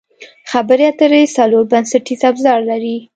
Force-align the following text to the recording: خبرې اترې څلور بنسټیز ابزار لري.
خبرې 0.51 0.85
اترې 0.89 1.21
څلور 1.37 1.63
بنسټیز 1.71 2.21
ابزار 2.29 2.59
لري. 2.69 2.97